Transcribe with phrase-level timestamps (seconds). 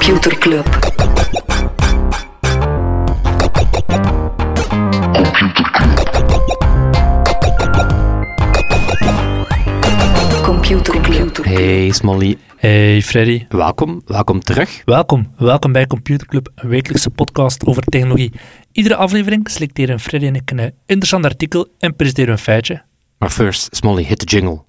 [0.00, 0.64] Computer Club.
[10.42, 11.44] Computer Club.
[11.44, 14.82] Hey Smolly, Hey Freddy, welkom, welkom terug.
[14.84, 15.34] welkom.
[15.36, 18.32] Welkom bij Computer Club, een wekelijkse podcast over technologie.
[18.72, 22.82] Iedere aflevering selecteren Freddy en ik een interessant artikel en presenteren een feitje.
[23.18, 24.64] Maar first, Smolly, hit the jingle.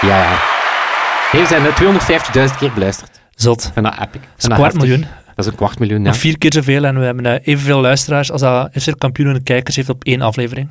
[0.00, 0.53] Ja, ja.
[1.34, 3.20] We zijn eh, 250.000 keer beluisterd.
[3.34, 3.70] Zot.
[3.72, 4.20] Vind dat epic.
[4.36, 5.00] Dat een kwart miljoen.
[5.34, 6.14] Dat is een kwart miljoen, ja.
[6.14, 9.88] Vier keer zoveel en we hebben eh, evenveel luisteraars als dat FC Kampioenen kijkers heeft
[9.88, 10.70] op één aflevering.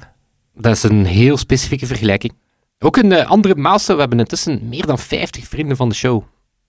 [0.56, 2.34] Dat is een heel specifieke vergelijking.
[2.80, 6.24] Ook een eh, andere milestone, we hebben intussen meer dan 50 vrienden van de show.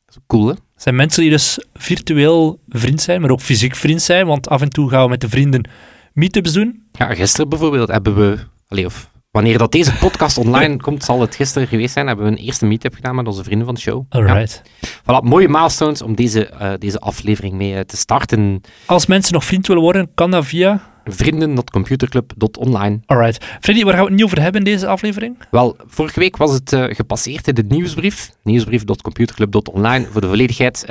[0.06, 0.52] Dat is cool, hè?
[0.52, 4.60] Het zijn mensen die dus virtueel vriend zijn, maar ook fysiek vriend zijn, want af
[4.60, 5.68] en toe gaan we met de vrienden
[6.12, 6.82] meetups doen.
[6.92, 8.38] Ja, gisteren bijvoorbeeld hebben we...
[8.68, 12.30] Allee, of wanneer dat deze podcast online komt, zal het gisteren geweest zijn, hebben we
[12.30, 14.04] een eerste meetup gedaan met onze vrienden van de show.
[14.08, 14.18] Ja.
[14.18, 14.62] Alright.
[15.02, 18.60] Voilà, mooie milestones om deze, eh, deze aflevering mee eh, te starten.
[18.86, 20.92] Als mensen nog vriend willen worden, kan dat via...
[21.04, 23.00] Vrienden.computerclub.online.
[23.06, 23.44] Alright.
[23.60, 25.36] Freddy, waar gaan we het niet over hebben in deze aflevering?
[25.50, 28.30] Wel, vorige week was het eh, gepasseerd in de nieuwsbrief.
[28.42, 30.84] Nieuwsbrief.computerclub.online voor de volledigheid.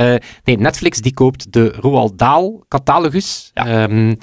[0.44, 3.52] Nee, Netflix die koopt de Roald Dahl catalogus.
[3.54, 3.66] Ja.
[3.66, 4.14] Ehm,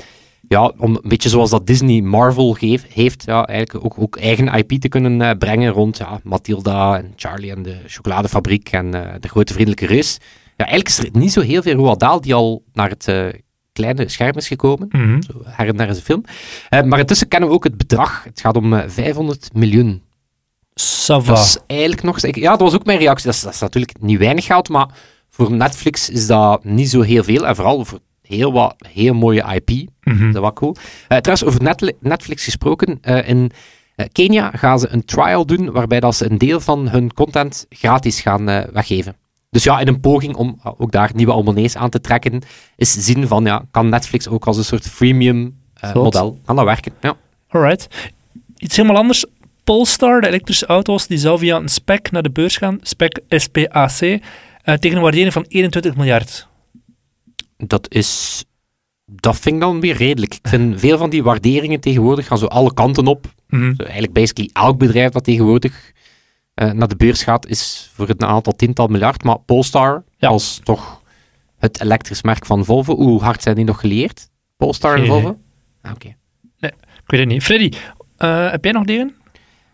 [0.52, 4.46] ja, om een beetje zoals dat Disney Marvel geef- heeft, ja, eigenlijk ook, ook eigen
[4.54, 9.14] IP te kunnen eh, brengen rond ja, Matilda en Charlie en de chocoladefabriek en eh,
[9.20, 10.18] de grote vriendelijke reus.
[10.56, 13.26] Ja, eigenlijk is er niet zo heel veel Roald Dahl die al naar het eh,
[13.72, 14.88] kleine scherm is gekomen.
[14.90, 15.22] Mhm.
[15.22, 16.24] Zo her en daar is een film.
[16.88, 18.24] Maar intussen kennen we ook het bedrag.
[18.24, 20.02] Het gaat om eh, 500 miljoen.
[20.74, 21.34] Sava.
[21.34, 22.20] Dat is eigenlijk nog...
[22.20, 23.26] Ja, dat was ook mijn reactie.
[23.26, 24.88] Dat is, dat is natuurlijk niet weinig geld, maar
[25.28, 27.46] voor Netflix is dat niet zo heel veel.
[27.46, 27.98] En vooral voor
[28.30, 29.88] heel wat heel mooie IP.
[30.02, 30.32] Mhm.
[30.32, 30.76] Dat wel cool.
[31.08, 32.98] Eh, trouwens, over Netflix gesproken.
[33.00, 33.50] eh, in
[33.96, 37.66] eh, Kenia gaan ze een trial doen waarbij dat ze een deel van hun content
[37.68, 39.16] gratis gaan weggeven.
[39.50, 42.42] Dus ja, in een poging om ook daar nieuwe abonnees aan te trekken,
[42.76, 45.58] is zien van, ja, kan Netflix ook als een soort freemium
[45.94, 46.92] model, kan dat werken?
[47.00, 47.16] Ja.
[47.48, 48.10] Alright.
[48.58, 49.24] Iets helemaal anders.
[49.64, 52.78] Polestar, de elektrische auto's, die zou via een spec naar de beurs gaan.
[52.82, 53.90] Spec SPAC.
[54.80, 56.48] tegen een waardering van 21 miljard.
[57.66, 58.44] Dat is...
[59.04, 60.34] Dat vind ik dan weer redelijk.
[60.34, 63.26] Ik vind veel van die waarderingen tegenwoordig gaan zo alle kanten op.
[63.48, 63.74] Mhm.
[63.76, 65.92] Zo Eigenlijk basically elk bedrijf dat tegenwoordig
[66.54, 69.24] eh, naar de beurs gaat, is voor een aantal tiental miljard.
[69.24, 70.28] Maar Polestar, Ja.
[70.28, 71.02] als toch
[71.58, 74.28] het elektrisch merk van Volvo, hoe hard zijn die nog geleerd?
[74.56, 75.38] Polestar en Volvo?
[75.82, 76.14] Ah, Oké.
[76.60, 76.72] Ik
[77.06, 77.42] weet het niet.
[77.42, 77.76] Freddy,
[78.16, 79.14] eh, heb jij nog dingen?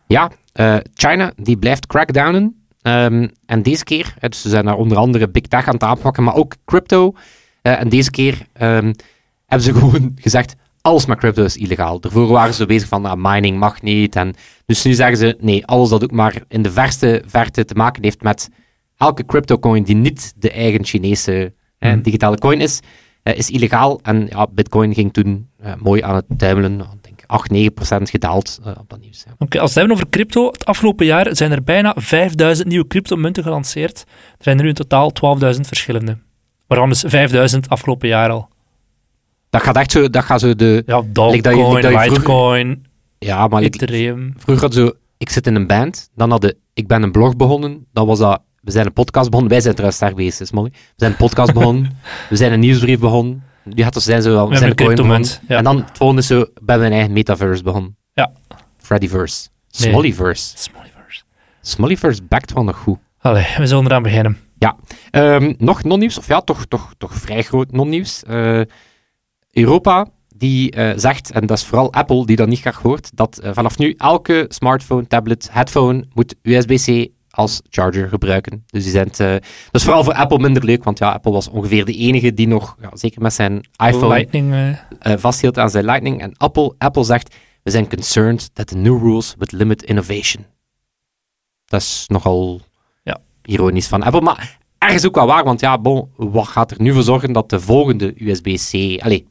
[0.06, 2.66] Ja, eh, China die blijft crackdownen.
[2.82, 6.22] Ehm, en deze keer, dus ze zijn daar onder andere big tech aan het aanpakken,
[6.22, 7.14] maar ook crypto.
[7.66, 8.92] Eh, en deze keer ehm,
[9.46, 12.00] hebben ze gewoon gezegd, alles met crypto is illegaal.
[12.00, 14.16] Daarvoor waren ze bezig van, nou, mining mag niet.
[14.16, 14.34] En
[14.66, 18.02] dus nu zeggen ze, nee, alles dat ook maar in de verste verte te maken
[18.02, 18.48] heeft met
[18.96, 22.02] elke cryptocoin die niet de eigen Chinese eh, Hmm.
[22.02, 22.80] digitale coin is,
[23.22, 24.00] eh, is illegaal.
[24.02, 26.80] En ja, bitcoin ging toen eh, mooi aan het tuimelen.
[26.80, 29.24] Ik denk 8, 9 procent gedaald op dat nieuws.
[29.26, 29.34] Ja.
[29.38, 32.86] Oké, als we het hebben over crypto, het afgelopen jaar zijn er bijna 5000 nieuwe
[32.86, 34.04] cryptomunten gelanceerd.
[34.08, 35.12] Er zijn er nu in totaal
[35.54, 36.18] 12.000 verschillende.
[36.66, 38.48] Waarvan dus 5000 afgelopen jaar al.
[39.50, 40.82] Dat gaat echt zo, dat gaat zo de...
[40.86, 42.86] Ja, Dogecoin, like Litecoin,
[43.18, 44.34] Ja, maar Ethereum.
[44.36, 47.86] vroeger had zo, ik zit in een band, dan hadden, ik ben een blog begonnen,
[47.92, 50.70] dan was dat, we zijn een podcast begonnen, wij zijn trouwens bezig, Molly.
[50.72, 51.98] We zijn een podcast begonnen,
[52.30, 54.90] we zijn een nieuwsbrief begonnen, die had dus zijn zo, we, We zijn een coin
[54.94, 55.48] cryptomunt, begonnen.
[55.48, 55.56] ja.
[55.56, 57.96] En dan het volgende is zo, we hebben een eigen metaverse begonnen.
[58.12, 58.32] Ja.
[58.78, 59.48] Freddyverse.
[59.78, 59.88] Nee.
[59.90, 60.52] Smollyverse.
[60.58, 61.22] Smollyverse.
[61.60, 62.98] Smollyverse backt wel nog goed.
[63.20, 64.38] Allee, we zullen eraan beginnen.
[65.10, 68.22] Ehm, nog non-nieuws, of ja, toch, toch, toch vrij groot non-nieuws.
[68.22, 68.60] Eh,
[69.52, 70.06] Europa
[70.36, 73.50] die eh, zegt, en dat is vooral Apple die dat niet graag hoort, dat eh,
[73.54, 78.64] vanaf nu elke smartphone, tablet, headphone moet USB-C als charger gebruiken.
[78.66, 81.84] Dus die zijn dat is vooral voor Apple minder leuk, want ja, Apple was ongeveer
[81.84, 84.78] de enige die nog, ja, zeker met zijn iPhone, Lightning.
[85.00, 86.20] vasthield aan zijn Lightning.
[86.20, 90.46] En Apple, Apple zegt, we zijn concerned that the new rules would limit innovation.
[91.64, 92.65] Dat is nogal Ja.
[93.46, 96.92] Ironisch van Apple, maar ergens ook wel waar, want ja, bon, wat gaat er nu
[96.92, 99.28] voor zorgen dat de volgende USB-C, allee,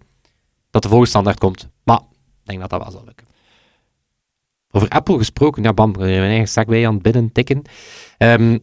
[0.71, 1.69] dat de volgende standaard komt.
[1.83, 3.27] Maar ik denk dat dat wel zal lukken.
[4.71, 7.61] Over Apple gesproken, ja, bam, we zijn eigen zak bij aan het binnen tikken.
[8.17, 8.57] Ehm,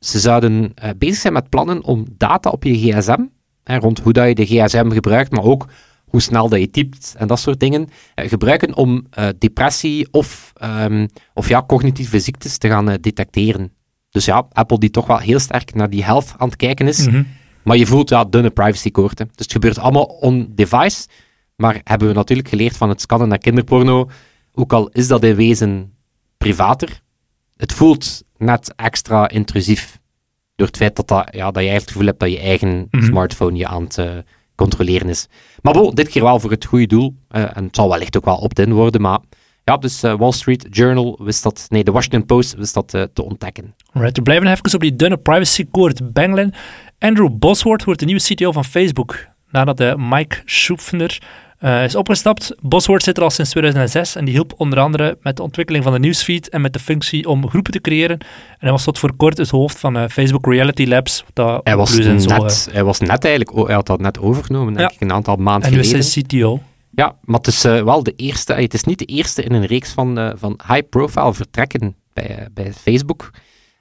[0.00, 3.24] ze zouden eh, bezig zijn met plannen om data op je gsm,
[3.64, 5.66] rond hoe dat je de gsm gebruikt, maar ook
[6.04, 10.52] hoe snel dat je typt en dat soort dingen, eh, gebruiken om eh, depressie of,
[10.54, 13.72] ehm, of ja, cognitieve ziektes te gaan detecteren.
[14.16, 17.06] Dus ja, Apple die toch wel heel sterk naar die health aan het kijken is,
[17.06, 17.22] mhm.
[17.64, 19.26] maar je voelt ja, dunne privacykoorten.
[19.26, 21.06] Dus het gebeurt allemaal on-device,
[21.56, 24.10] maar hebben we natuurlijk geleerd van het scannen naar kinderporno,
[24.54, 25.92] ook al is dat in wezen
[26.38, 27.00] privater,
[27.56, 29.98] het voelt net extra intrusief.
[30.54, 32.88] door het feit dat, dat, ja, dat je eigenlijk het gevoel hebt dat je eigen
[32.90, 33.04] Mhm.
[33.04, 34.10] smartphone je aan het eh,
[34.54, 35.26] controleren is.
[35.62, 37.16] Maar bon, dit keer wel voor het goede doel.
[37.28, 39.20] eh, en het zal wellicht ook wel opt-in worden, maar
[39.70, 43.02] ja, dus eh, Wall Street Journal wist dat, nee, de Washington Post wist dat eh,
[43.12, 43.74] te ontdekken.
[43.92, 46.52] Right, we blijven even op die dunne privacy-koord bengelen.
[46.98, 51.18] Andrew Bosworth wordt de nieuwe CTO van Facebook, nadat de Mike Schupfner
[51.58, 52.54] eh, is opgestapt.
[52.60, 55.92] Bosworth zit er al sinds 2006 en die hielp onder andere met de ontwikkeling van
[55.92, 58.18] de newsfeed en met de functie om groepen te creëren.
[58.18, 58.26] En
[58.58, 61.24] hij was tot voor kort het hoofd van eh, Facebook Reality Labs.
[61.32, 64.74] Dat Hij was, en zo, net, hij was net eigenlijk, hij had dat net overgenomen,
[64.74, 64.94] denk Ja.
[64.94, 66.10] ik, een aantal eh, maanden en nu is geleden.
[66.12, 66.60] hij CTO.
[66.96, 69.66] Ja, maar het is eh, wel de eerste, het is niet de eerste in een
[69.66, 73.30] reeks van, eh, van high-profile vertrekken bij, eh, bij Facebook.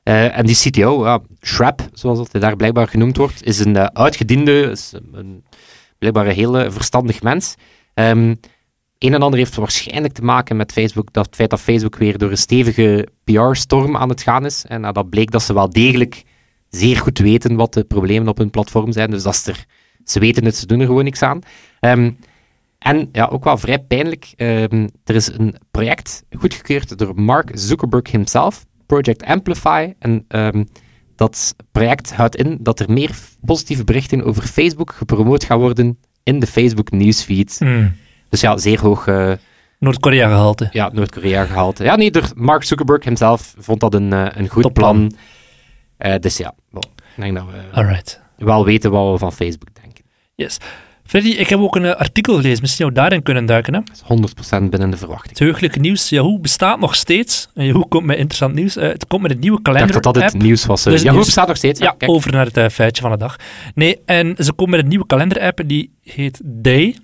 [0.04, 4.76] En die CTO, Shrap, zoals dat hij daar blijkbaar genoemd wordt, is een uitgediende,
[5.12, 5.44] een,
[5.98, 7.56] blijkbaar een heel eh, verstandig mens.
[7.94, 8.36] Ehm,
[8.98, 12.18] een en ander heeft waarschijnlijk te maken met Facebook, dat het feit dat Facebook weer
[12.18, 14.66] door een stevige PR-storm aan het gaan is.
[14.66, 16.24] En dat bleek dat ze wel degelijk
[16.70, 19.10] zeer goed weten wat de problemen op hun platform zijn.
[19.10, 19.66] Dus dat is er,
[20.04, 21.40] ze weten het, ze doen er gewoon niks aan.
[21.80, 22.12] Ehm,
[22.86, 24.34] en ja, ook wel vrij pijnlijk.
[24.36, 29.94] ehm, er is een project goedgekeurd door Mark Zuckerberg himself, Project Amplify.
[30.00, 30.64] En ehm,
[31.16, 33.12] dat project houdt in dat er meer
[33.42, 37.56] positieve berichten over Facebook gepromoot gaan worden in de Facebook newsfeed.
[37.58, 37.96] Hmm.
[38.30, 39.32] Dus ja, zeer hoog eh,
[39.80, 40.70] Noord-Korea gehalte.
[40.72, 41.78] ja, Noord-Korea gehaald.
[41.78, 45.08] Ja, nee, door Mark Zuckerberg himself vond dat een, eh, een goed Topplan.
[45.08, 45.20] plan.
[45.98, 46.82] Eh, dus ja, ik
[47.16, 48.22] denk dat we Alright.
[48.38, 50.04] wel weten wat we van Facebook denken.
[50.36, 50.58] Yes.
[51.06, 52.62] Freddy, ik heb ook een eh, artikel gelezen.
[52.62, 53.74] Misschien jou daarin kunnen duiken.
[53.74, 53.80] Hè?
[54.08, 55.30] Dat is 100% binnen de verwachting.
[55.30, 56.10] Het heugelijke nieuws.
[56.10, 57.48] Yahoo bestaat nog steeds.
[57.54, 58.76] En Yahoo komt met interessant nieuws.
[58.76, 60.86] Eh, het komt met een nieuwe Ik kalender dacht dat dat het nieuws was.
[60.86, 60.92] eh.
[60.92, 61.80] Dus Yahoo nieuws- bestaat nog steeds.
[61.80, 63.36] Ja, over naar het feitje van de dag.
[63.76, 66.96] Nee, en ze komen met een nieuwe kalender-app die heet Day.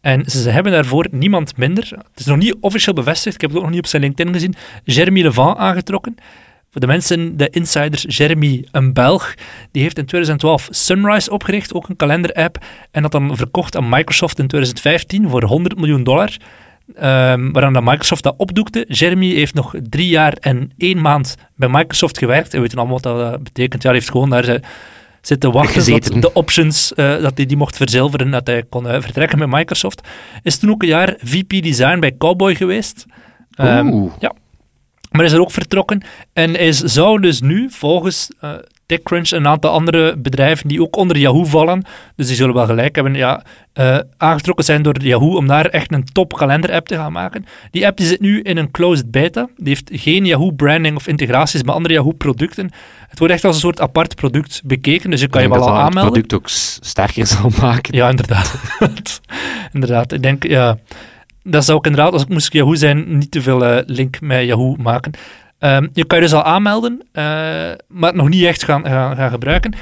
[0.00, 1.88] En ze hebben daarvoor niemand minder.
[1.90, 3.34] Het is nog niet officieel bevestigd.
[3.34, 4.54] Ik heb het ook nog niet op zijn LinkedIn gezien.
[4.84, 6.14] Jeremy Levant aangetrokken.
[6.70, 9.34] Voor de mensen, de insiders, Jeremy, een Belg,
[9.70, 14.38] die heeft in 2012 Sunrise opgericht, ook een kalender-app, en dat dan verkocht aan Microsoft
[14.38, 16.36] in 2015 voor 100 miljoen dollar.
[16.94, 18.84] Ehm waaraan dat Microsoft dat opdoekte.
[18.88, 22.48] Jeremy heeft nog drie jaar en één maand bij Microsoft gewerkt.
[22.48, 23.82] En we weten allemaal wat dat eh, betekent.
[23.82, 24.60] Ja, hij heeft gewoon daar eh,
[25.20, 29.38] zitten wachten tot de options, eh, dat hij die mocht verzilveren, dat hij kon vertrekken
[29.38, 30.08] met Microsoft.
[30.42, 33.06] Is toen ook een jaar VP Design bij Cowboy geweest.
[33.60, 34.12] Oeh.
[34.18, 34.32] ja.
[35.16, 36.02] Maar is er ook vertrokken.
[36.32, 38.50] En is- zou dus nu, volgens eh,
[38.86, 41.82] TechCrunch en een aantal andere bedrijven die ook onder Yahoo vallen,
[42.16, 43.42] dus die zullen wel gelijk hebben, ja,
[43.72, 47.46] eh, aangetrokken zijn door Yahoo om daar echt een top kalender-app te gaan maken.
[47.70, 49.48] Die app die zit nu in een closed beta.
[49.56, 52.70] Die heeft geen Yahoo-branding of integraties met andere Yahoo-producten.
[53.08, 55.64] Het wordt echt als een soort apart product bekeken, dus je kan je wel al
[55.66, 56.10] dat het aanmelden.
[56.12, 56.48] product ook
[56.80, 57.94] sterker zal maken.
[57.96, 58.54] Ja, inderdaad.
[59.72, 60.12] inderdaad.
[60.12, 60.78] Ik denk, ja,
[61.46, 64.44] dat zou ik inderdaad, als ik moest Yahoo zijn, niet te veel eh, link met
[64.46, 65.12] Yahoo maken.
[65.58, 67.24] Ehm, je kan je dus al aanmelden, eh,
[67.88, 69.74] maar het nog niet echt gaan, gaan, gaan gebruiken.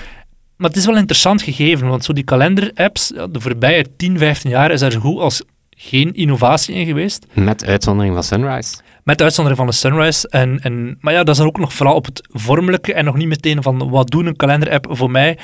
[0.56, 4.70] Maar het is wel interessant gegeven, want zo die kalender-apps, de voorbije 10, 15 jaar
[4.70, 7.26] is er zo goed als geen innovatie in geweest.
[7.32, 8.76] Met uitzondering van Sunrise.
[9.04, 10.28] Met uitzondering van de Sunrise.
[10.28, 13.16] En, en, maar ja, dat is dan ook nog vooral op het vormelijke en nog
[13.16, 15.38] niet meteen van wat doen een kalender-app voor mij.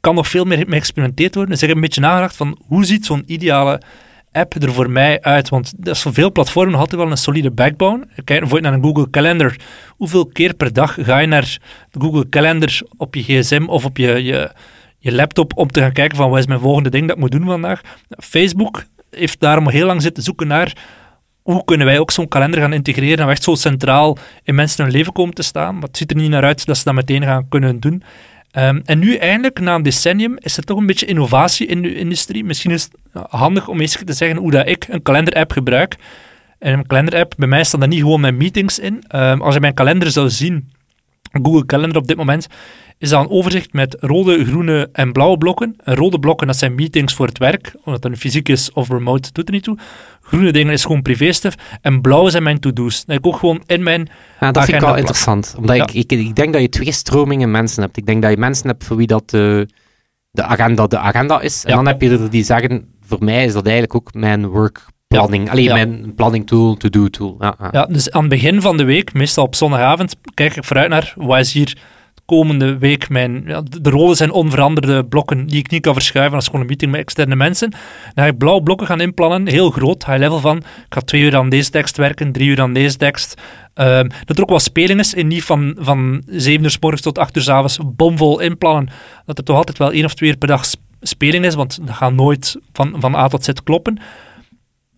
[0.00, 1.52] Kan nog veel meer mee geëxperimenteerd worden.
[1.52, 3.80] Dus ik heb een beetje nagedacht van hoe ziet zo'n ideale
[4.34, 5.48] app er voor mij uit?
[5.48, 8.06] Want dat is voor veel platformen altijd wel een solide backbone.
[8.14, 9.56] Kijk bijvoorbeeld naar een Google Calendar.
[9.88, 11.58] Hoeveel keer per dag ga je naar
[11.90, 14.50] de Google Calendar op je gsm of op je, je,
[14.98, 17.32] je laptop om te gaan kijken van wat is mijn volgende ding dat ik moet
[17.32, 17.80] doen vandaag?
[18.08, 20.76] Facebook heeft daarom heel lang zitten zoeken naar
[21.42, 24.92] hoe kunnen wij ook zo'n kalender gaan integreren en echt zo centraal in mensen hun
[24.92, 25.74] leven komen te staan.
[25.74, 28.02] Maar het ziet er niet naar uit dat ze dat meteen gaan kunnen doen.
[28.54, 31.94] Ehm, en nu eindelijk, na een decennium, is er toch een beetje innovatie in de
[31.94, 32.44] industrie.
[32.44, 35.96] Misschien is het handig om eens te zeggen hoe dat ik een kalender-app gebruik.
[36.58, 39.04] En een kalender-app, bij mij staan daar niet gewoon mijn meetings in.
[39.08, 40.72] Ehm, als je mijn kalender zou zien,
[41.42, 42.46] Google Calendar op dit moment,
[42.98, 45.76] is dat een overzicht met rode, groene en blauwe blokken.
[45.84, 48.88] En rode blokken, dat zijn meetings voor het werk, omdat dat nu fysiek is of
[48.88, 49.78] remote, doet er niet toe.
[50.20, 51.56] Groene dingen is gewoon privé-stuff.
[51.80, 53.04] En blauwe zijn mijn to-do's.
[53.04, 54.08] Dat ik ook gewoon in mijn
[54.40, 55.54] Ja, dat vind ik wel interessant.
[55.58, 55.82] Omdat Ja.
[55.82, 57.96] ik, ik, ik denk dat je twee stromingen mensen hebt.
[57.96, 59.68] Ik denk dat je mensen hebt voor wie dat de,
[60.30, 61.64] de agenda de agenda is.
[61.64, 61.76] En Ja.
[61.76, 65.50] dan heb je er die zeggen, voor mij is dat eigenlijk ook mijn work planning.
[65.50, 65.72] Alleen Ja.
[65.74, 67.36] mijn planning tool, to-do tool.
[67.72, 71.12] Ja, dus aan het begin van de week, meestal op zondagavond, kijk ik vooruit naar
[71.16, 71.76] wat is hier
[72.26, 73.44] komende week mijn...
[73.80, 76.38] De rollen zijn onveranderde blokken die ik niet kan verschuiven.
[76.38, 77.70] Is gewoon een meeting met externe mensen.
[77.70, 80.56] Dan ga ik blauwe blokken gaan inplannen, heel groot, high level van.
[80.56, 83.40] Ik ga twee uur aan deze tekst werken, drie uur aan deze tekst.
[83.74, 87.02] Ehm, dat er ook wat speling is, en niet van, van zeven uur s morgens
[87.02, 88.88] tot acht uur s avonds bomvol inplannen.
[89.26, 91.94] Dat er toch altijd wel één of twee per dag sp- speling is, want dat
[91.94, 93.98] gaat nooit van, van A tot Z kloppen.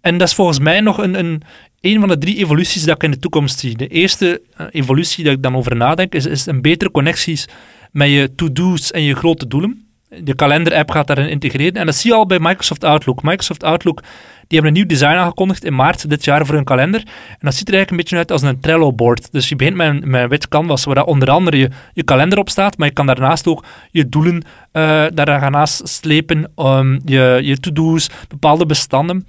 [0.00, 1.42] En dat is volgens mij nog een,
[1.86, 3.76] een van de drie evoluties dat ik in de toekomst zie.
[3.76, 7.48] De eerste eh, evolutie dat ik dan over nadenk, is, is een betere connecties
[7.92, 9.86] met je to-do's en je grote doelen.
[10.22, 11.74] De kalender-app gaat daarin integreren.
[11.74, 13.22] En dat zie je al bij Microsoft Outlook.
[13.22, 14.02] Microsoft Outlook
[14.48, 17.00] die hebben een nieuw design aangekondigd in maart dit jaar voor hun kalender.
[17.28, 19.32] En dat ziet er eigenlijk een beetje uit als een Trello-board.
[19.32, 22.48] Dus je begint met een, met wit canvas, waar onder andere je, je kalender op
[22.48, 24.42] staat, maar je kan daarnaast ook je doelen uh,
[25.14, 29.26] daar gaan naast slepen, um, je, je to-do's, bepaalde bestanden.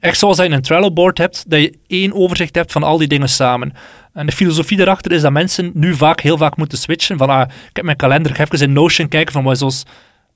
[0.00, 3.28] Echt zoals je een Trello-board hebt, dat je één overzicht hebt van al die dingen
[3.28, 3.72] samen.
[4.12, 7.18] En de filosofie daarachter is dat mensen nu vaak, heel vaak moeten switchen.
[7.18, 9.84] Van, ah, ik heb mijn kalender, ik ga even in Notion kijken van wat is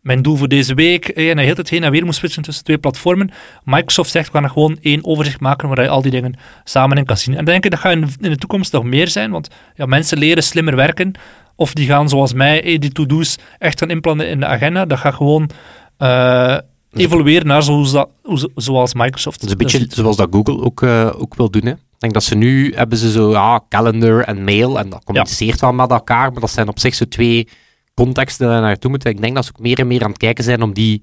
[0.00, 1.08] mijn doel voor deze week.
[1.08, 3.30] En hij heel het heen en weer moet switchen tussen twee platformen.
[3.64, 6.34] Microsoft zegt, we gaan gewoon één overzicht maken waar je al die dingen
[6.64, 7.36] samen in kan zien.
[7.36, 10.42] En denk ik, dat gaat in de toekomst nog meer zijn, want ja, mensen leren
[10.42, 11.12] slimmer werken.
[11.56, 14.84] Of die gaan, zoals mij, die to-do's echt gaan inplannen in de agenda.
[14.84, 15.50] Dat gaat gewoon...
[15.98, 16.56] Uh,
[16.92, 18.10] evolueren naar zoals, dat,
[18.54, 19.50] zoals Microsoft.
[19.50, 21.64] Een beetje zoals dat Google ook, uh, ook wil doen.
[21.64, 21.70] Hè?
[21.70, 25.60] Ik denk dat ze nu hebben ze zo ja, calendar en mail en dat communiceert
[25.60, 25.66] ja.
[25.66, 27.48] wel met elkaar, maar dat zijn op zich zo twee
[27.94, 29.10] contexten daar naartoe moeten.
[29.10, 31.02] Ik denk dat ze ook meer en meer aan het kijken zijn om die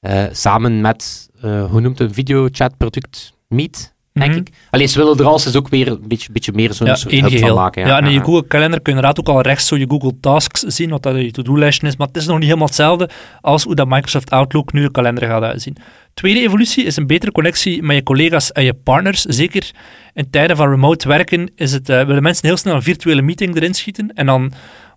[0.00, 4.46] uh, samen met, uh, hoe noemt het, een videochatproduct, Meet, denk mm -hmm.
[4.46, 4.54] ik.
[4.70, 7.54] Alleen ze willen er als ook weer een beetje, beetje meer zo'n ja, soort van
[7.54, 7.82] maken.
[7.82, 9.86] Ja, ja en in je Google Calendar kun je inderdaad ook al rechts zo je
[9.88, 13.10] Google Tasks zien, wat dat je to-do-lijstje is, maar het is nog niet helemaal hetzelfde
[13.40, 15.76] als hoe dat Microsoft Outlook nu een kalender gaat uitzien.
[16.14, 19.20] Tweede evolutie is een betere connectie met je collega's en je partners.
[19.20, 19.70] Zeker
[20.12, 23.56] in tijden van remote werken is het, uh, willen mensen heel snel een virtuele meeting
[23.56, 24.52] erin schieten en dan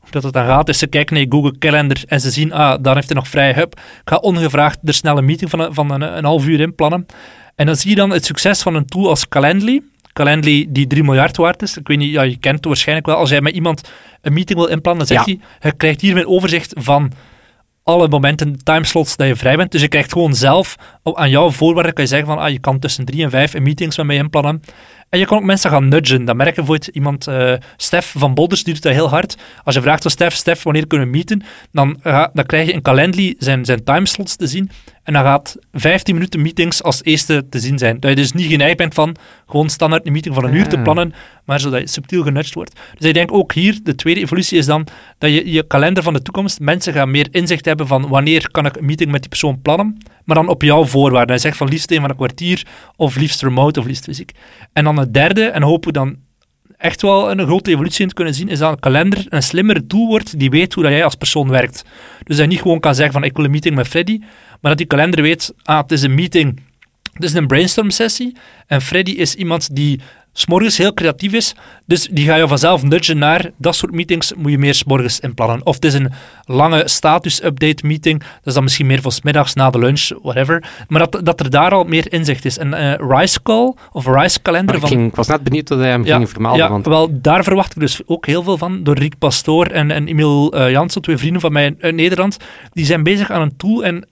[0.10, 2.84] dat het dan gaat, is ze kijken naar je Google Calendar en ze zien, ah,
[2.84, 3.54] daar heeft hij nog vrij.
[3.54, 6.60] Hup, ik ga ongevraagd er snel een meeting van, een, van een, een half uur
[6.60, 7.06] in plannen.
[7.58, 9.82] En dan zie je dan het succes van een tool als Calendly.
[10.14, 11.78] Calendly die 3 miljard waard is.
[11.78, 13.16] Ik weet niet, ja, je kent het waarschijnlijk wel.
[13.16, 13.90] Als jij met iemand
[14.22, 17.12] een meeting wil inplannen, dan zegt hij, je krijgt hier een overzicht van
[17.84, 19.72] alle momenten, timeslots dat je vrij bent.
[19.72, 22.80] Dus je krijgt gewoon zelf, aan jouw voorwaarden kan je zeggen van, ah, je kan
[22.80, 24.62] tussen drie en vijf een meetings met mij inplannen.
[25.10, 26.26] En je kan ook mensen gaan nudgen.
[26.26, 29.38] Dat merken bijvoorbeeld iemand, uh, Stef van Bolders, die doet dat heel hard.
[29.64, 31.44] Als je vraagt aan Stef, Stef, wanneer kunnen we meeten?
[31.72, 34.72] Dan, uh, dan krijg je in Calendly zijn, zijn timeslots te zien.
[35.08, 38.00] En dan gaat 15 minuten meetings als eerste te zien zijn.
[38.00, 40.78] Dat je dus niet geneigd bent van gewoon standaard een meeting van een uur te
[40.78, 40.84] ah.
[40.84, 41.14] plannen,
[41.46, 42.80] maar zodat je subtiel genudged wordt.
[42.98, 44.88] Dus ik denk ook hier, de tweede evolutie is dan
[45.18, 48.66] dat je je kalender van de toekomst, mensen gaan meer inzicht hebben van wanneer kan
[48.66, 51.30] ik een meeting met die persoon plannen, maar dan op jouw voorwaarden.
[51.30, 54.32] Hij zegt van liefst een van een kwartier, of liefst remote, of liefst fysiek.
[54.74, 56.16] En dan het derde, en hopen we dan
[56.78, 59.88] echt wel een grote evolutie in te kunnen zien, is dat een kalender een slimmere
[59.88, 61.84] tool wordt die weet hoe dat jij als persoon werkt.
[62.24, 64.20] Dus dat je niet gewoon kan zeggen van ik wil een meeting met Freddy,
[64.62, 66.62] maar dat die kalender weet, ah, het is een meeting,
[67.14, 68.36] het is een brainstorm sessie
[68.68, 70.02] en Freddy is iemand die
[70.40, 71.56] s'morgens heel creatief is.
[71.86, 75.66] Dus die ga je vanzelf nudgen naar dat soort meetings moet je meer s'morgens inplannen.
[75.66, 76.12] Of het is een
[76.44, 80.64] lange status-update meeting, dat is dan misschien meer voor smiddags na de lunch, whatever.
[80.88, 82.60] Maar dat, dat er daar al meer inzicht is.
[82.60, 84.76] Een uh, Rice Call of Rice Kalender.
[84.76, 86.60] Ik, ging, ik, was net benieuwd dat hij hem ging vermelden.
[86.60, 86.86] Ja, want...
[86.86, 88.84] wel, daar verwacht ik dus ook heel veel van.
[88.84, 92.38] Door Rick Pastoor en, en Emil uh, Janssen, twee vrienden van mij uit Nederland.
[92.74, 94.08] Die zijn bezig aan een tool en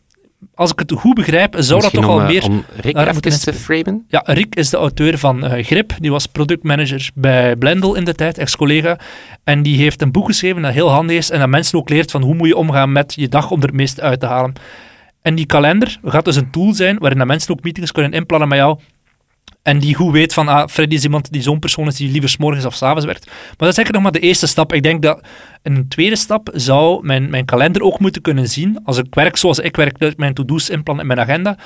[0.54, 2.44] als ik het goed begrijp, zou dat toch al meer...
[2.44, 4.06] Om Rick even te framen?
[4.08, 5.94] Ja, Rick is de auteur van uh, Grip.
[6.00, 9.00] Die was productmanager bij Blendel in de tijd, ex-collega.
[9.44, 12.12] En die heeft een boek geschreven dat heel handig is en dat mensen ook leert
[12.12, 14.54] van hoe moet je omgaan met je dag om er het meeste uit te halen.
[15.22, 18.48] En die kalender gaat dus een tool zijn waarin dat mensen ook meetings kunnen inplannen
[18.48, 18.80] met jou
[19.66, 22.30] en die goed weet van, ah, Freddy is iemand die zo'n persoon is die liever
[22.30, 23.26] s morgens of s avonds werkt.
[23.26, 24.74] Maar dat is eigenlijk nog maar de eerste stap.
[24.74, 25.22] Ik denk dat
[25.62, 28.80] een tweede stap zou mijn, mijn kalender ook moeten kunnen zien.
[28.84, 31.58] Als ik werk zoals ik werk, mijn to-do's inplan in mijn agenda,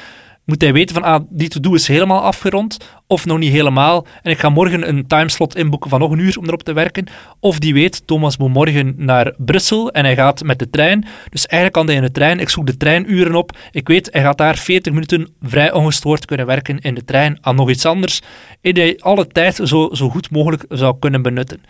[0.49, 2.77] moet hij weten van, ah, die to-do is helemaal afgerond,
[3.07, 6.37] of nog niet helemaal, en ik ga morgen een timeslot inboeken van nog een uur
[6.37, 7.07] om erop te werken.
[7.39, 11.05] Of die weet, Thomas moet morgen naar Brussel en hij gaat met de trein.
[11.29, 14.21] Dus eigenlijk kan hij in de trein, ik zoek de treinuren op, ik weet, hij
[14.21, 18.21] gaat daar 40 minuten vrij ongestoord kunnen werken in de trein aan nog iets anders,
[18.61, 21.61] en hij alle tijd zo, zo goed mogelijk zou kunnen benutten.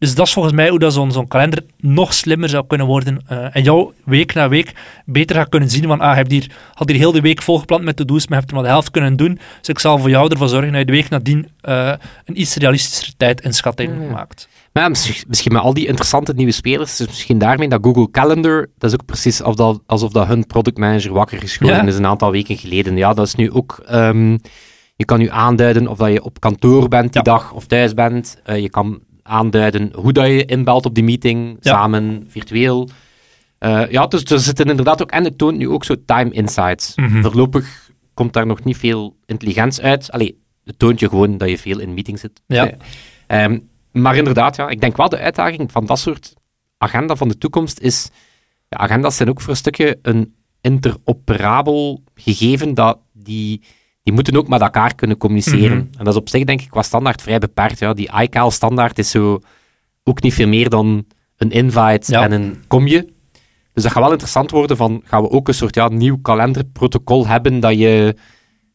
[0.00, 3.24] Dus dat is volgens mij hoe dat zo'n zo'n kalender nog slimmer zou kunnen worden.
[3.32, 4.72] Uh, en jou week na week
[5.04, 7.96] beter gaat kunnen zien van, ah, je hier, had hier heel de week volgepland met
[7.96, 9.38] to-do's, maar je hebt er maar de helft kunnen doen.
[9.58, 11.92] Dus ik zal voor jou ervoor zorgen dat je de week nadien uh,
[12.24, 14.10] een iets realistischer tijdinschatting mm.
[14.10, 14.48] maakt.
[14.72, 18.10] Maar ja, misschien, misschien, met al die interessante nieuwe spelers, dus misschien daarmee dat Google
[18.10, 21.96] Calendar, dat is ook precies alsof dat, alsof dat hun productmanager wakker is geworden is
[21.96, 22.96] een aantal weken geleden.
[22.96, 23.82] Ja, dat is nu ook...
[23.92, 24.38] Um,
[24.96, 28.40] je kan nu aanduiden of dat je op kantoor bent die dag of thuis bent.
[28.46, 29.00] Uh, je kan
[29.30, 32.88] aanduiden hoe dat je inbelt op die meeting, samen, virtueel.
[33.60, 36.94] Uh, ja, dus er zitten inderdaad ook, en het toont nu ook zo time insights.
[36.94, 40.10] Mm Voorlopig komt daar nog niet veel intelligentie uit.
[40.10, 42.42] Allee, het toont je gewoon dat je veel in meetings zit.
[42.46, 42.70] Ja.
[43.28, 43.58] Uh,
[43.92, 46.34] maar inderdaad, ja, ik denk wel de uitdaging van dat soort
[46.78, 48.10] agenda van de toekomst is,
[48.68, 53.62] ja, agenda's zijn ook voor een stukje een interoperabel gegeven dat die
[54.02, 55.76] die moeten ook met elkaar kunnen communiceren.
[55.76, 55.98] Mhm.
[55.98, 57.78] En dat is op zich, denk ik, qua standaard vrij beperkt.
[57.78, 57.92] Ja.
[57.94, 59.38] Die iCal standaard is zo
[60.04, 61.04] ook niet veel meer dan
[61.36, 62.22] een invite Ja.
[62.22, 63.12] en een kom je.
[63.72, 67.26] Dus dat gaat wel interessant worden van, gaan we ook een soort ja, nieuw kalenderprotocol
[67.26, 68.16] hebben, dat je,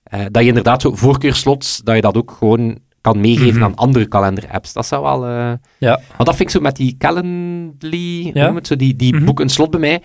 [0.03, 3.63] eh, dat je inderdaad zo voorkeurslots, dat je dat ook gewoon kan meegeven Mhm.
[3.63, 4.73] aan andere kalender-apps.
[4.73, 5.25] Dat zou wel...
[5.25, 6.01] eh, Ja.
[6.07, 8.53] want dat vind ik zo met die Calendly, Ja.
[8.53, 9.25] het zo, die, die Mhm.
[9.25, 10.01] boeken een slot bij mij.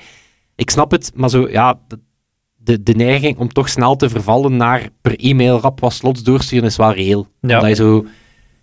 [0.55, 1.99] Ik snap het, maar zo, ja, de,
[2.71, 6.65] de, de neiging om toch snel te vervallen naar per e-mail rap wat slots doorsturen
[6.65, 7.27] is wel reëel.
[7.41, 7.55] Ja.
[7.55, 8.07] Omdat je zo,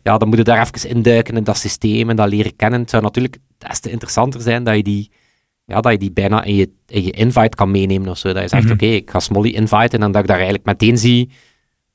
[0.03, 2.79] ja, dan moet je daar even induiken in dat systeem en dat leren kennen.
[2.79, 5.11] Het zou natuurlijk des te interessanter zijn dat je die,
[5.65, 8.33] ja, dat je die bijna in je, in je invite kan meenemen of zo.
[8.33, 8.73] Dat je zegt, Mhm.
[8.73, 11.29] oké, ik ga Smolly inviten en dat ik daar eigenlijk meteen zie,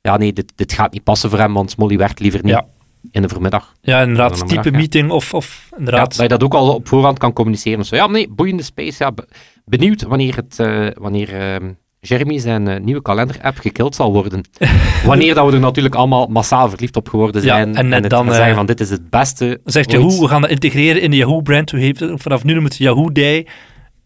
[0.01, 2.67] ja, nee, dit, dit gaat niet passen voor hem, want Smolly werkt liever niet Ja.
[3.11, 3.73] in de voormiddag.
[3.81, 4.31] Ja, inderdaad.
[4.31, 4.79] een Type middag, ja.
[4.79, 6.11] meeting of, of Ja, inderdaad.
[6.11, 7.85] dat je dat ook al op voorhand kan communiceren.
[7.85, 9.05] Zo, ja, nee, boeiende space.
[9.05, 9.29] Ja, be-
[9.65, 11.73] benieuwd wanneer, het, eh, wanneer ehm,
[12.05, 14.45] Jeremy zijn eh, nieuwe kalender-app gekild zal worden.
[15.05, 17.77] wanneer dat we er natuurlijk allemaal massaal verliefd op geworden Ja, zijn.
[17.77, 19.61] en net het dan, zeggen eh, van dit is het beste.
[19.65, 20.03] Zegt ooit.
[20.03, 21.73] Yahoo, we gaan dat integreren in de Yahoo-brand.
[22.15, 23.47] Vanaf nu noemen het Yahoo Day.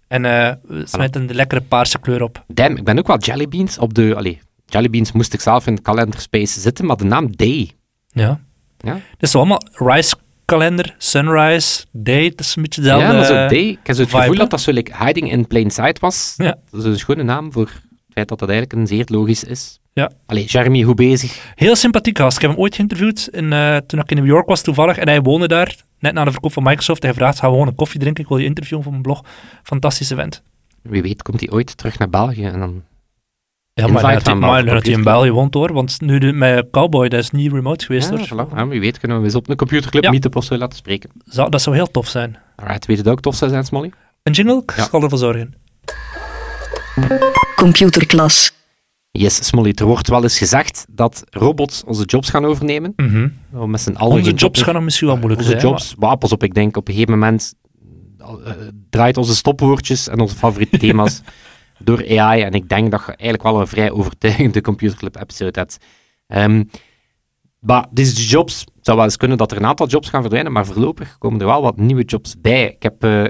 [0.08, 2.44] En eh we smijten de lekkere paarse kleur op.
[2.46, 4.14] Damn, ik ben ook wel Jellybeans op de...
[4.16, 7.70] Allee, Jellybeans moest ik zelf in de kalenderspace zitten, maar de naam Day.
[8.08, 8.40] Ja.
[8.78, 8.92] Ja?
[8.92, 12.28] Het is allemaal Rise kalender, Sunrise, Day.
[12.30, 13.06] Dat is een beetje dezelfde.
[13.06, 13.68] ja, dat is ook Day.
[13.68, 16.34] Ik heb zo het vibe, gevoel dat dat zo like, hiding in plain sight was.
[16.36, 16.56] Ja.
[16.70, 17.70] Dat is een schone naam voor
[18.16, 19.78] feit dat dat eigenlijk een zeer logisch is.
[19.92, 20.10] Ja.
[20.26, 21.52] Allee, Jeremy, hoe bezig?
[21.54, 22.36] Heel sympathiek gast.
[22.36, 24.96] Ik heb hem ooit geïnterviewd in, eh, toen ik in New York was toevallig.
[24.98, 27.02] En hij woonde daar, net na de verkoop van Microsoft.
[27.02, 28.22] Hij vraagt, ga gewoon een koffie drinken.
[28.22, 29.24] Ik wil je interviewen voor mijn blog.
[29.62, 30.42] Fantastisch event.
[30.82, 32.82] Wie weet komt hij ooit terug naar België en dan...
[33.72, 35.72] Ja, maar dat hij- maar dat hij in België woont hoor.
[35.72, 38.48] Want nu de, met Cowboy, dat is niet remote geweest Ja, hoor.
[38.56, 40.10] Ja, wie weet kunnen we eens op een computerclub Ja.
[40.10, 41.10] meetup of zo laten spreken.
[41.24, 42.36] Zou- dat zou heel tof zijn.
[42.56, 43.92] Alright, weet je dat ook tof zou zijn, Smolly?
[44.22, 44.62] Een jingle?
[44.66, 44.88] Ik Ja.
[44.88, 45.54] zal ervoor zorgen.
[47.56, 48.54] Computerklas.
[49.10, 52.92] Yes, Smolly, er wordt wel eens gezegd dat robots onze jobs gaan overnemen.
[53.50, 55.62] Dat we met z'n allen Onze jobs gaan nog misschien wel moeilijk Onze zijn.
[55.66, 57.54] jobs, maar op, ik denk op een gegeven moment
[58.18, 58.52] eh,
[58.90, 61.22] draait onze stopwoordjes en onze favoriete thema's
[61.78, 62.42] door AI.
[62.42, 65.76] En ik denk dat je eigenlijk wel een vrij overtuigende Computerclub episode hebt.
[66.26, 66.64] Ehm,
[67.60, 70.52] maar deze jobs, het zou wel eens kunnen dat er een aantal jobs gaan verdwijnen,
[70.52, 72.66] maar voorlopig komen er wel wat nieuwe jobs bij.
[72.70, 73.24] Ik heb eh,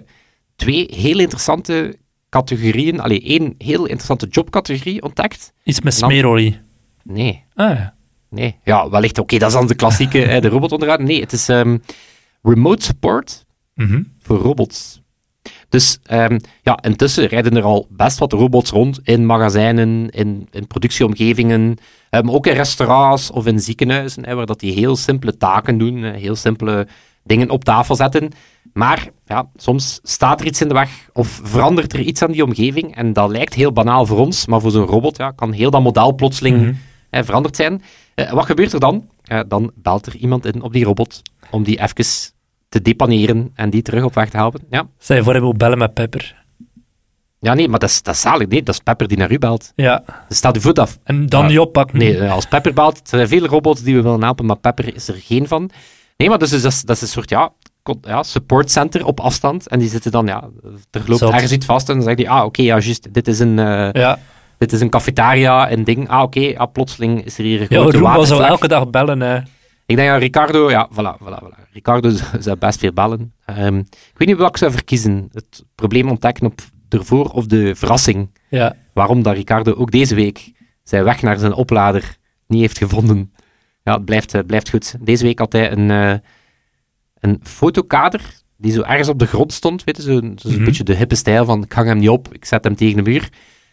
[0.56, 1.98] twee heel interessante
[2.40, 5.52] categorieën, alleen één heel interessante jobcategorie ontdekt.
[5.64, 6.58] Iets met smeerolie.
[7.02, 7.94] Nee, Ah, ja.
[8.30, 9.18] Nee, ja, wellicht.
[9.18, 11.00] Oké, dat is dan de klassieke, eh, de robotonderhoud.
[11.00, 11.78] Nee, het is ehm,
[12.42, 13.44] remote support
[13.74, 14.02] Mhm.
[14.18, 15.00] voor robots.
[15.68, 20.66] Dus ehm, ja, intussen rijden er al best wat robots rond in magazijnen, in, in
[20.66, 21.76] productieomgevingen,
[22.10, 25.78] eh, maar ook in restaurants of in ziekenhuizen, hè, waar dat die heel simpele taken
[25.78, 26.86] doen, heel simpele
[27.24, 28.30] dingen op tafel zetten.
[28.76, 32.44] Maar ja, soms staat er iets in de weg of verandert er iets aan die
[32.44, 35.70] omgeving en dat lijkt heel banaal voor ons, maar voor zo'n robot ja, kan heel
[35.70, 36.72] dat model plotseling Mhm.
[37.10, 37.82] eh, veranderd zijn.
[38.14, 39.08] Eh, wat gebeurt er dan?
[39.24, 42.32] Eh, dan belt er iemand in op die robot om die even
[42.68, 44.60] te depaneren en die terug op weg te helpen.
[44.70, 46.44] Ja, je voor, hebben we bellen met Pepper.
[47.40, 48.48] ja nee, maar dat is, dat is zalig.
[48.48, 49.72] Nee, dat is Pepper die naar u belt.
[49.76, 50.04] Ja.
[50.28, 50.98] Dus staat u voor dat...
[51.04, 51.98] En dan die oppakken.
[51.98, 54.94] Nee, eh, als Pepper belt, er zijn vele robots die we willen helpen, maar Pepper
[54.94, 55.70] is er geen van.
[56.16, 57.52] Nee, maar dus, is- dat, is, dat is een soort ja,
[58.00, 59.68] ja, support center op afstand.
[59.68, 60.48] En die zitten dan, ja,
[60.90, 61.32] er loopt Zot.
[61.32, 63.58] ergens iets vast en dan zegt hij, ah, oké, ja, juist, dit is een...
[63.58, 64.18] eh, Ja.
[64.58, 66.08] Dit is een cafetaria, een ding.
[66.08, 69.22] Ah, oké, ah, plotseling is er hier een Ja, grote Roomba zou elke dag bellen.
[69.22, 69.42] eh.
[69.86, 71.72] Ik denk dat Ricardo, ja, voilà, voilà, voilà.
[71.72, 73.32] Ricardo zou- best veel bellen.
[73.44, 75.28] Ehm, ik weet niet welke ik zou verkiezen.
[75.32, 78.30] Het probleem ontdekken op ervoor of de verrassing.
[78.48, 78.76] Ja.
[78.94, 80.52] Waarom dat Ricardo ook deze week
[80.84, 83.32] zijn weg naar zijn oplader niet heeft gevonden.
[83.82, 84.94] Ja, het blijft, het blijft goed.
[85.00, 86.14] Deze week had hij een, eh,
[87.26, 88.20] een fotokader
[88.56, 89.84] die zo ergens op de grond stond.
[89.84, 90.64] Weet je, zo, een Mhm.
[90.64, 93.10] beetje de hippe stijl van ik hang hem niet op, ik zet hem tegen de
[93.10, 93.28] muur.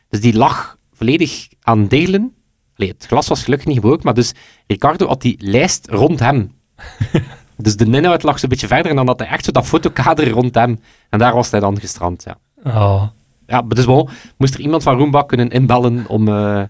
[0.10, 2.34] Dus die lag volledig aan delen.
[2.78, 4.34] Allee, het glas was gelukkig niet gebroken, maar dus
[4.68, 6.52] Ricardo had die lijst rond hem.
[7.58, 10.30] dus de inhoud lag zo'n beetje verder en dan had hij echt zo dat fotokader
[10.30, 10.80] rond hem.
[11.10, 12.38] En daar was hij dan gestrand, ja.
[12.64, 13.04] Oh.
[13.48, 16.64] Ja, maar dus wel, moest er iemand van Roomba kunnen inbellen om, eh,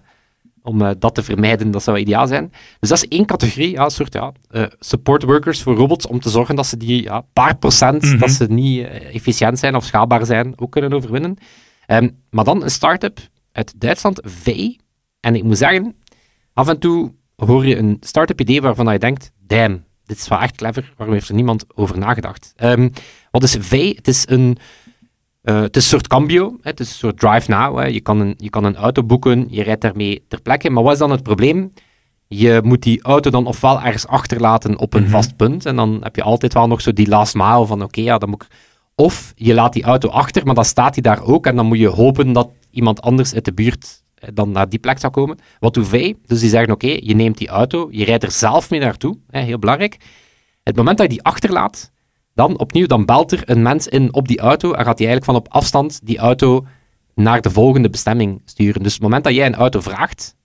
[0.63, 2.52] om eh, dat te vermijden, dat zou ideaal zijn.
[2.80, 6.19] Dus dat is één categorie, ja, een soort ja, eh, support workers voor robots, om
[6.19, 8.17] te zorgen dat ze die ja, paar procent, Mhm.
[8.17, 11.38] dat ze niet eh, efficiënt zijn of schaalbaar zijn, ook kunnen overwinnen.
[11.86, 13.19] Ehm, maar dan een start-up
[13.52, 14.69] uit Duitsland, V.
[15.19, 15.95] En ik moet zeggen,
[16.54, 20.39] af en toe hoor je een start-up idee waarvan je denkt, damn, dit is wel
[20.39, 22.54] echt clever, waarom heeft er niemand over nagedacht?
[22.56, 22.89] Ehm,
[23.32, 23.95] wat is V?
[23.95, 24.58] Het is een
[25.44, 27.78] eh, het is een soort cambio, hè, het is een soort drive now.
[27.78, 27.86] Hè.
[27.86, 30.70] Je, kan een, je kan een auto boeken, je rijdt daarmee ter plekke.
[30.70, 31.74] Maar wat is dan het probleem?
[32.28, 35.12] Je moet die auto dan ofwel ergens achterlaten op een Mhm.
[35.12, 35.66] vast punt.
[35.66, 38.30] En dan heb je altijd wel nog zo die last mile van oké, ja, dan
[38.30, 38.50] moet ik...
[38.96, 41.46] Of je laat die auto achter, maar dan staat die daar ook.
[41.46, 44.80] En dan moet je hopen dat iemand anders uit de buurt eh, dan naar die
[44.80, 45.38] plek zou komen.
[45.60, 46.16] Wat doen wij?
[46.26, 49.18] Dus die zeggen oké, je neemt die auto, je rijdt er zelf mee naartoe.
[49.30, 49.98] Hè, heel belangrijk.
[50.64, 51.92] Het moment dat je die achterlaat,
[52.34, 55.26] dan opnieuw, dan belt er een mens in op die auto en gaat hij eigenlijk
[55.26, 56.65] van op afstand die auto
[57.15, 58.84] naar de volgende bestemming sturen.
[58.84, 60.36] Dus op het moment dat jij een auto vraagt,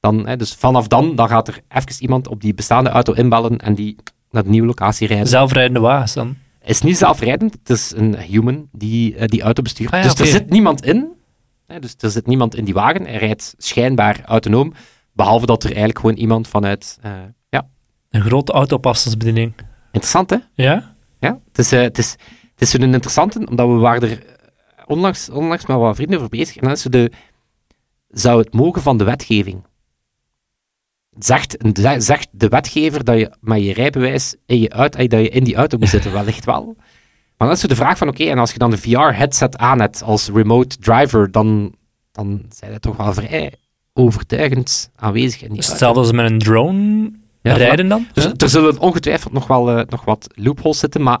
[0.00, 3.58] dan, hè, dus vanaf dan, dan gaat er even iemand op die bestaande auto inbellen
[3.58, 3.96] en die
[4.30, 5.26] naar de nieuwe locatie rijden.
[5.28, 6.36] Zelfrijdende wagens dan.
[6.58, 9.90] Het is niet zelfrijdend, het is een human die uh, die auto bestuurt.
[9.92, 11.08] Ah, ja, dus er zit niemand in.
[11.66, 13.06] Hè, dus er zit niemand in die wagen.
[13.06, 14.72] Hij rijdt schijnbaar autonoom,
[15.12, 16.98] behalve dat er eigenlijk gewoon iemand vanuit...
[17.04, 17.12] uh,
[17.48, 17.68] ja,
[18.10, 19.52] Een grote auto op afstandsbediening.
[19.84, 20.36] interessant hè?
[20.54, 20.91] Ja?
[21.22, 22.10] Ja, het is, uh, het is,
[22.52, 24.22] het is zo'n interessante, omdat we waren er
[24.86, 26.56] onlangs, onlangs met wat vrienden over bezig.
[26.56, 27.12] En dan is de,
[28.08, 29.64] zou het mogen van de wetgeving?
[31.18, 31.56] Zegt,
[31.98, 35.54] zegt de wetgever dat je met je rijbewijs in je uit, dat je in die
[35.54, 36.12] auto moet zitten?
[36.12, 36.74] Wellicht wel.
[37.36, 39.80] Maar dan is de vraag van, oké, okay, en als je dan de VR-headset aan
[39.80, 41.74] hebt als remote driver, dan,
[42.12, 43.52] dan zijn dat toch wel vrij
[43.92, 48.06] overtuigend aanwezig in die Stel dat ze met een drone ja, rijden dan?
[48.12, 51.20] Dus er zullen ongetwijfeld nog wel uh, nog wat loopholes zitten, maar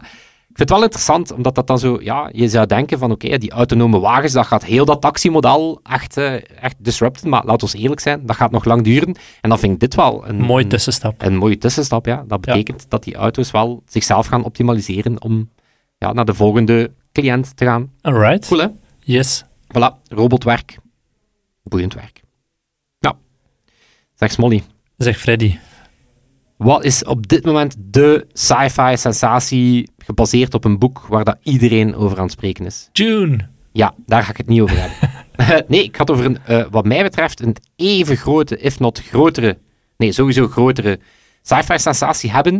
[0.52, 3.26] ik vind het wel interessant, omdat dat dan zo, ja, je zou denken van oké,
[3.26, 7.68] okay, die autonome wagens, dat gaat heel dat taximodel echt, uh, echt disrupten, maar laten
[7.68, 9.16] we eerlijk zijn, dat gaat nog lang duren.
[9.40, 10.36] En dan vind ik dit wel een...
[10.36, 11.22] Mooie tussenstap.
[11.22, 12.24] Een, een mooie tussenstap, ja.
[12.26, 12.86] Dat betekent ja.
[12.88, 15.50] dat die auto's wel zichzelf gaan optimaliseren om
[15.98, 17.92] ja, naar de volgende cliënt te gaan.
[18.00, 18.46] Alright.
[18.48, 18.66] Cool, hè?
[19.00, 19.44] Yes.
[19.66, 20.78] Voilà, robotwerk.
[21.62, 22.22] Boeiend werk.
[22.98, 23.16] Ja.
[24.14, 24.62] Zeg Smolly.
[24.96, 25.58] Zeg Freddy.
[26.62, 31.94] Wat is op dit moment de sci-fi sensatie gebaseerd op een boek waar dat iedereen
[31.94, 32.88] over aan het spreken is?
[32.92, 33.48] June.
[33.72, 35.64] Ja, daar ga ik het niet over hebben.
[35.68, 38.98] nee, ik ga het over een, uh, wat mij betreft, een even grote, if not
[39.00, 39.58] grotere,
[39.96, 40.98] nee, sowieso grotere
[41.42, 42.54] sci-fi sensatie hebben.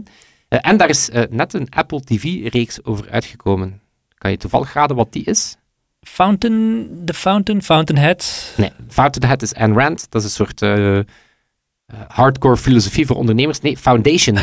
[0.48, 3.80] Uh, en daar is uh, net een Apple TV-reeks over uitgekomen.
[4.18, 5.56] Kan je toevallig raden wat die is?
[6.00, 8.52] Fountain, The Fountain, Fountainhead?
[8.56, 10.06] Nee, Fountainhead is Ayn Rand.
[10.10, 10.60] Dat is een soort
[12.08, 13.60] hardcore filosofie voor ondernemers.
[13.60, 14.36] Nee, Foundation.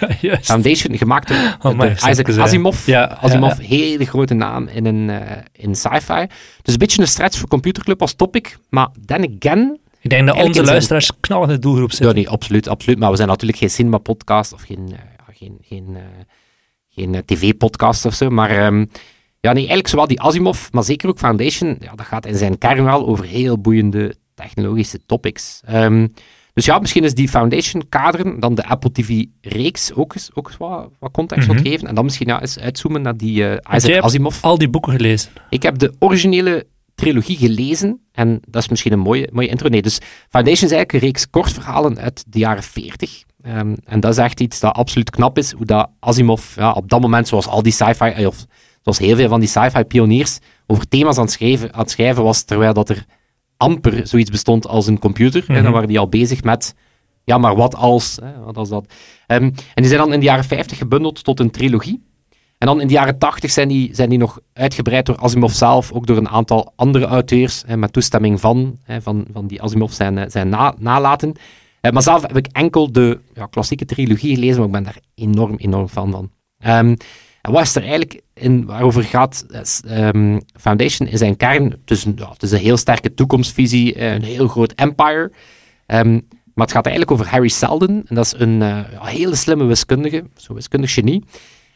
[0.00, 0.44] ja, juist.
[0.44, 2.86] Foundation, gemaakt door, oh, Isaac Asimov.
[2.86, 5.20] Ja, Asimov, ja, hele grote naam in, een, uh,
[5.52, 6.26] in sci-fi.
[6.62, 9.80] Dus een beetje een stretch voor Computerclub als topic, maar then again...
[10.00, 11.18] Ik denk dat onze luisteraars zijn...
[11.20, 12.08] knal in de doelgroep zitten.
[12.08, 12.98] Ja, nee, absoluut, absoluut.
[12.98, 14.98] Maar we zijn natuurlijk geen cinema-podcast of geen, uh,
[15.32, 16.00] geen, geen, uh,
[16.88, 18.66] geen tv-podcast of zo, maar...
[18.66, 18.88] Um,
[19.40, 22.58] ja, nee, eigenlijk zowel die Asimov, maar zeker ook Foundation, ja, dat gaat in zijn
[22.58, 25.60] kern wel over heel boeiende technologische topics.
[25.70, 26.12] Um,
[26.54, 30.56] dus ja, misschien is die Foundation kaderen, dan de Apple TV-reeks ook eens, ook eens
[30.56, 31.64] wat, wat context mm -hmm.
[31.64, 31.88] geven.
[31.88, 34.42] En dan misschien ja, eens uitzoomen naar die uh, Isaac Asimov.
[34.42, 35.30] al die boeken gelezen?
[35.48, 39.68] Ik heb de originele trilogie gelezen en dat is misschien een mooie, mooie intro.
[39.68, 43.22] Nee, dus Foundation is eigenlijk een reeks kortverhalen uit de jaren 40.
[43.46, 46.88] Um, en dat is echt iets dat absoluut knap is, hoe dat Asimov ja, op
[46.88, 48.46] dat moment, zoals al die sci-fi, of
[48.82, 52.22] zoals heel veel van die sci-fi pioniers, over thema's aan het, schrijven, aan het schrijven
[52.22, 53.04] was, terwijl dat er
[53.62, 55.40] amper zoiets bestond als een computer.
[55.40, 55.56] Mm -hmm.
[55.56, 56.74] hè, dan waren die al bezig met,
[57.24, 58.84] ja, maar wat als, hè, wat als dat.
[59.26, 62.02] Um, en die zijn dan in de jaren 50 gebundeld tot een trilogie.
[62.58, 65.92] En dan in de jaren 80 zijn die, zijn die nog uitgebreid door Asimov zelf,
[65.92, 69.92] ook door een aantal andere auteurs, hè, met toestemming van, hè, van, van die Asimov
[69.92, 71.28] zijn, zijn na, nalaten.
[71.28, 75.00] Uh, maar zelf heb ik enkel de ja, klassieke trilogie gelezen, maar ik ben daar
[75.14, 76.30] enorm, enorm fan van.
[76.78, 76.96] Um,
[77.42, 79.46] en wat is er eigenlijk in waarover gaat
[79.86, 81.80] um, Foundation in zijn kern?
[81.84, 85.32] Een, ja, het is een heel sterke toekomstvisie, een heel groot empire.
[85.86, 88.02] Um, maar het gaat eigenlijk over Harry Seldon.
[88.06, 91.24] En dat is een uh, hele slimme wiskundige, zo'n wiskundig genie.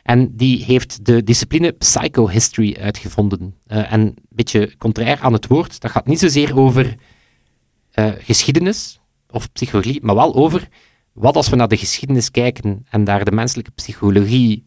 [0.03, 3.55] En die heeft de discipline psychohistory uitgevonden.
[3.67, 6.95] En een beetje contrair aan het woord, dat gaat niet zozeer over
[8.19, 9.01] geschiedenis
[9.31, 10.69] of psychologie, maar wel over
[11.13, 14.66] wat als we naar de geschiedenis kijken en daar de menselijke psychologie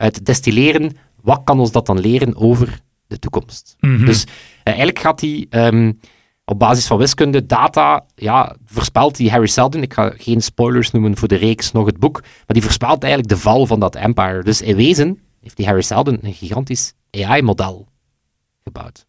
[0.00, 3.76] uit destilleren, wat kan ons dat dan leren over de toekomst?
[3.80, 3.92] Mhm.
[3.92, 4.06] Mm -hmm.
[4.06, 4.30] Dus uh,
[4.64, 6.00] eigenlijk gaat hij um,
[6.44, 11.16] op basis van wiskunde, data, ja, voorspelt die Harry Seldon, ik ga geen spoilers noemen
[11.16, 14.42] voor de reeks, nog het boek, maar die voorspelt eigenlijk de val van dat empire.
[14.42, 17.86] Dus in wezen heeft die Harry Seldon een gigantisch AI-model
[18.64, 19.06] gebouwd.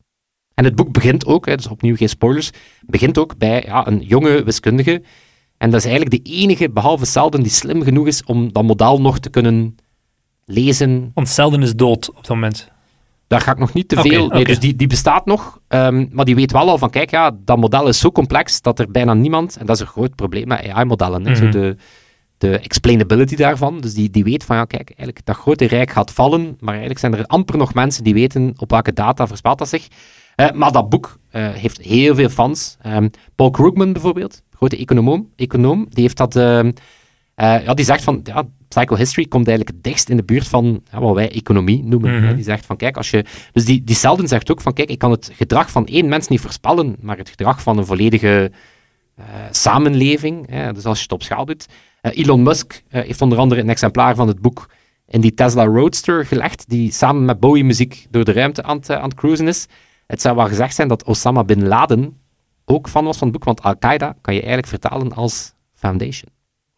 [0.54, 2.52] En het boek begint ook, hè, dus opnieuw geen spoilers,
[2.82, 5.04] begint ook bij ja, een jonge wiskundige.
[5.58, 9.02] En dat is eigenlijk de enige, behalve Seldon, die slim genoeg is om dat model
[9.02, 9.76] nog te kunnen
[10.52, 11.12] lezen.
[11.14, 12.70] Want Seldon is dood op dat moment.
[13.28, 14.04] Daar ga ik nog niet te veel.
[14.04, 14.44] Okay, nee, okay.
[14.44, 15.60] Dus die, die bestaat nog.
[15.68, 18.80] Um, maar die weet wel al van, kijk, ja, dat model is zo complex dat
[18.80, 21.52] er bijna niemand, en dat is een groot probleem met AI-modellen, Mhm.
[21.52, 21.76] de,
[22.38, 23.82] de explainability daarvan.
[23.82, 27.00] Dus die, die weet van, ja, kijk, eigenlijk dat grote rijk gaat vallen, maar eigenlijk
[27.00, 29.88] zijn er amper nog mensen die weten op welke data voorspelt dat zich.
[30.36, 32.78] Uh, maar dat boek uh, heeft heel veel fans.
[32.86, 36.36] Um, Paul Krugman bijvoorbeeld, grote econoom, econoom die heeft dat...
[36.36, 36.70] Uh,
[37.36, 41.00] ja, die zegt van, ja, psychohistory komt eigenlijk het dichtst in de buurt van ja,
[41.00, 42.24] wat wij economie noemen.
[42.24, 42.36] Hè.
[42.36, 43.26] Die zegt van, kijk, als je...
[43.52, 46.28] Dus die, die Selden zegt ook van, kijk, ik kan het gedrag van één mens
[46.28, 48.52] niet voorspellen, maar het gedrag van een volledige
[49.20, 51.66] uh, samenleving, hè, dus als je het op schaal doet.
[52.02, 54.70] Uh, Elon Musk uh, heeft onder andere een exemplaar van het boek
[55.08, 59.10] in die Tesla Roadster gelegd, die samen met Bowie-muziek door de ruimte aan het, aan
[59.10, 59.68] het cruisen is.
[60.08, 62.18] Het zou wel gezegd zijn dat Osama Bin Laden
[62.66, 66.30] ook fan was van het boek, want Al-Qaeda kan je eigenlijk vertalen als Foundation.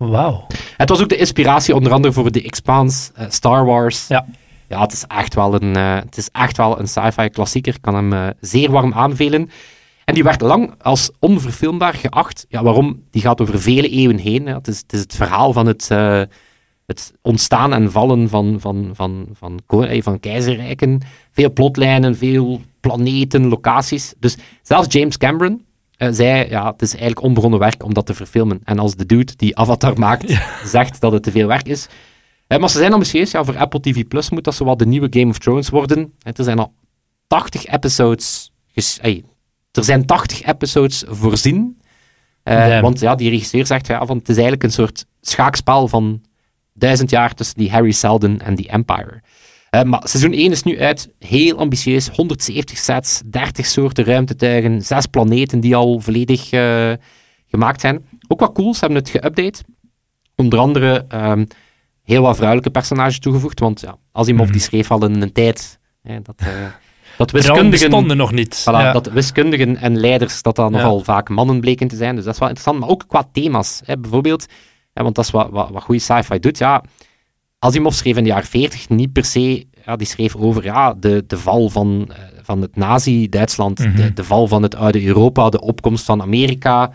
[0.10, 0.48] Wauw.
[0.78, 4.08] Het was ook de inspiratie onder andere voor The Expanse, uh, Star Wars.
[4.08, 4.26] Ja.
[4.68, 7.74] Ja, het is echt wel een, uh, het is echt wel een sci-fi klassieker.
[7.76, 9.50] Ik kan hem uh, zeer warm aanbevelen.
[10.06, 12.46] En die werd lang als onverfilmbaar geacht.
[12.50, 13.04] Ja, waarom?
[13.12, 14.48] Die gaat over vele eeuwen heen.
[14.48, 15.88] Het, is, het, is, het verhaal van het,
[16.86, 21.02] het ontstaan en vallen van, van, van, van, van, van keizerrijken.
[21.32, 24.14] Veel plotlijnen, veel planeten, locaties.
[24.20, 25.66] Dus zelfs James Cameron,
[26.12, 28.60] zei, ja, het is eigenlijk onbegonnen werk om dat te verfilmen.
[28.64, 31.88] En als de dude die Avatar maakt, zegt dat het te veel werk is.
[32.48, 34.86] Uh, maar ze zijn ambitieus, ja, voor Apple TV Plus moet dat zo wat de
[34.86, 36.14] nieuwe Game of Thrones worden.
[36.24, 36.74] er zijn al
[37.28, 38.52] 80 episodes,
[39.02, 39.24] hey,
[39.72, 41.82] er zijn 80 episodes voorzien.
[42.44, 46.22] Uh, want ja, die regisseur zegt, ja, van, het is eigenlijk een soort schaakspel van
[46.74, 49.22] duizend jaar tussen die Harry Seldon en die Empire.
[49.76, 55.06] Uh, maar seizoen 1 is nu uit, heel ambitieus, 170 sets, 30 soorten ruimtetuigen, zes
[55.06, 56.94] planeten die al volledig uh,
[57.48, 58.06] gemaakt zijn.
[58.28, 59.70] Ook wat cool, ze hebben het geüpdate.
[60.36, 61.48] Onder andere um,
[62.04, 64.52] heel wat vrouwelijke personages toegevoegd, want ja, Asimov mm.
[64.52, 66.42] die schreef al in een tijd hè, dat...
[66.42, 66.48] Uh,
[67.18, 68.62] dat wiskundigen, stonden nog niet.
[68.62, 68.92] Voilà, ja.
[68.92, 72.16] Dat wiskundigen en leiders, dat dat nogal vaak mannen bleken te zijn.
[72.16, 72.80] Dus dat is wel interessant.
[72.80, 73.82] Maar ook qua thema's.
[73.86, 73.98] Hè.
[73.98, 74.46] Bijvoorbeeld,
[74.94, 76.58] want dat is wat, wat, wat goede sci-fi doet.
[76.58, 76.84] Ja,
[77.64, 81.24] Asimov schreef in de jaren 40 niet per se, ja, die schreef over ja, de,
[81.28, 83.96] de val van, uh, van het Nazi-Duitsland, mm -hmm.
[83.96, 86.92] de, de, val van het oude Europa, de opkomst van Amerika.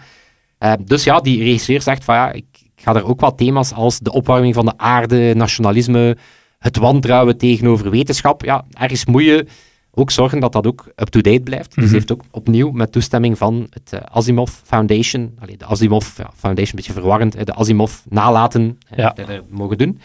[0.60, 3.72] Uh, dus ja, die regisseur zegt van ja, ik, ik ga er ook wat thema's
[3.72, 6.16] als de opwarming van de aarde, nationalisme,
[6.58, 8.44] het wantrouwen tegenover wetenschap.
[8.44, 9.46] Ja, ergens moet je
[9.90, 11.68] ook zorgen dat dat ook up-to-date blijft.
[11.68, 11.82] Mm -hmm.
[11.82, 16.30] Dus heeft ook opnieuw met toestemming van het uh, Asimov Foundation, allee, de Asimov ja,
[16.36, 19.14] Foundation, een beetje verwarrend, de Asimov nalaten ja.
[19.48, 20.00] mogen doen.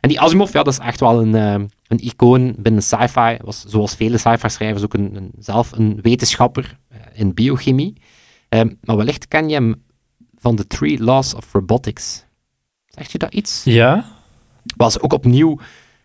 [0.00, 3.36] En die Asimov, ja, dat is echt wel een, uh, een icoon binnen sci-fi.
[3.44, 7.94] Was zoals vele sci-fi schrijvers ook een, een, zelf een wetenschapper uh, in biochemie.
[8.48, 9.82] Um, maar wellicht ken je hem
[10.36, 12.24] van de Three Laws of Robotics.
[12.86, 13.64] Zegt je dat iets?
[13.64, 14.04] Ja.
[14.76, 15.58] Was ook opnieuw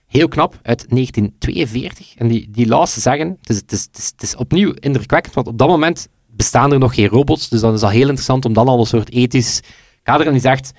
[0.07, 2.15] heel knap uit 1942.
[2.15, 5.33] En die, die laws zeggen, het is, het, is, het, is, het is opnieuw indrukwekkend,
[5.33, 7.49] want op dat moment bestaan er nog geen robots.
[7.49, 9.61] Dus dan is dat heel interessant om dan al een soort ethisch
[10.03, 10.25] kader.
[10.25, 10.71] En die zegt,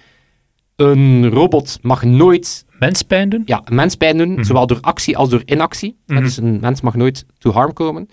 [0.76, 3.42] een robot mag nooit mens pijn doen?
[3.46, 4.44] Ja, een mens pijn doen, mm -hmm.
[4.44, 5.96] zowel door actie als door inactie.
[6.06, 6.20] Mm.
[6.20, 8.08] Dus een mens mag nooit to harm komen.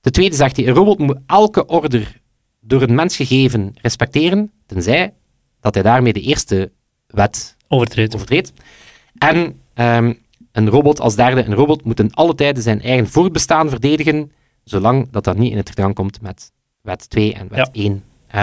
[0.00, 2.20] De tweede zegt hij, een robot moet elke order
[2.60, 5.14] door een mens gegeven respecteren, tenzij
[5.60, 6.72] dat hij daarmee de eerste
[7.06, 8.14] wet overtreedt.
[8.14, 8.52] overtreedt.
[9.18, 9.36] En
[9.74, 10.18] um,
[10.52, 14.32] een robot als derde, een robot moet in alle tijden zijn eigen voortbestaan verdedigen,
[14.64, 17.82] zolang dat dat niet in het gedrang komt met wet 2 en wet ja.
[17.82, 18.02] 1.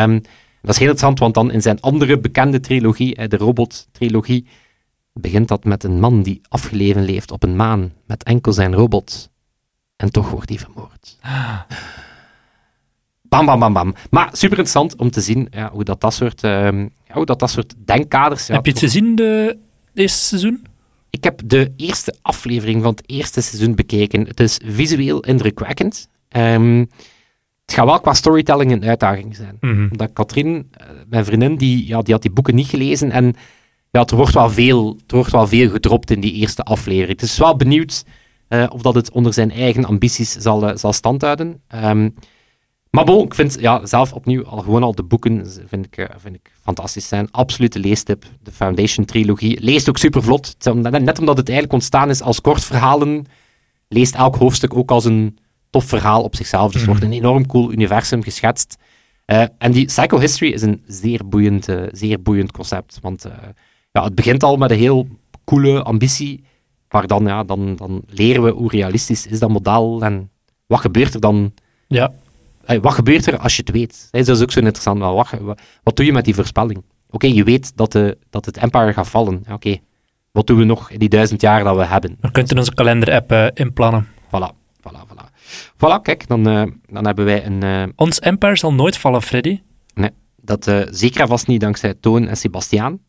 [0.10, 0.22] Um,
[0.62, 4.48] dat is heel interessant, want dan in zijn andere bekende trilogie, de robot-trilogie,
[5.14, 9.30] begint dat met een man die afgeleven leeft op een maan met enkel zijn robot.
[9.96, 11.18] En toch wordt hij vermoord.
[13.22, 13.96] Bam, bam, bam, bam.
[14.10, 17.40] Maar super interessant om te zien ja, hoe, dat, dat, soort, uh, ja, hoe dat,
[17.40, 18.48] dat soort denkkaders...
[18.48, 19.58] Ja, heb je het gezien, de
[19.94, 20.66] eerste seizoen?
[21.10, 24.28] Ik heb de eerste aflevering van het eerste seizoen bekeken.
[24.28, 26.08] Het is visueel indrukwekkend.
[26.30, 26.90] Um,
[27.66, 29.58] het gaat wel qua storytelling een uitdaging zijn.
[29.60, 29.88] Mm -hmm.
[29.92, 30.72] Omdat Katrien,
[31.08, 33.36] mijn vriendin, die, ja, die had die boeken niet gelezen en
[33.92, 37.20] ja, er wordt wel veel, er wordt wel veel gedropt in die eerste aflevering.
[37.20, 38.04] Dus wel benieuwd
[38.50, 41.62] uh, of dat het onder zijn eigen ambities zal, uh, zal standhouden.
[41.84, 42.14] Um,
[42.90, 46.06] maar bon, ik vind ja, zelf opnieuw al gewoon al de boeken vind ik, uh,
[46.18, 47.32] vind ik fantastisch zijn.
[47.32, 48.26] Absolute leestip.
[48.44, 49.62] De Foundation trilogie.
[49.62, 50.56] Leest ook super vlot.
[50.74, 53.26] Net omdat het eigenlijk ontstaan is als kort verhalen,
[53.88, 55.38] leest elk hoofdstuk ook als een
[55.70, 56.72] tof verhaal op zichzelf.
[56.72, 56.90] Dus -hmm.
[56.90, 58.78] wordt een enorm cool universum geschetst.
[59.26, 62.98] Uh, en die Psychohistory is een zeer boeiend, uh, zeer boeiend concept.
[63.02, 63.34] Want uh,
[64.00, 65.08] ja, het begint al met een heel
[65.46, 66.44] coole ambitie.
[66.90, 70.30] Maar dan, ja, dan, dan leren we hoe realistisch is dat model en
[70.66, 71.54] wat gebeurt er dan?
[71.88, 72.12] Ja.
[72.82, 74.08] Wat gebeurt er als je het weet?
[74.12, 75.00] Dat is ook zo interessant.
[75.00, 76.78] Wat, wat, wat doe je met die voorspelling?
[76.78, 79.38] Oké, okay, je weet dat, de, dat het Empire gaat vallen.
[79.40, 79.82] Oké, okay.
[80.32, 82.18] wat doen we nog in die duizend jaar dat we hebben?
[82.22, 84.08] We kunnen onze kalender-app uh, inplannen.
[84.26, 85.26] Voilà, voilà, voilà.
[85.76, 87.64] Voilà, kijk, dan, uh, dan hebben wij een...
[87.64, 87.84] Uh...
[87.96, 89.62] Ons Empire zal nooit vallen, Freddy.
[89.94, 93.00] Nee, dat zeker vast niet dankzij Toon en Sebastiaan,